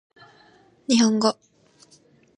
[0.87, 1.37] 日本語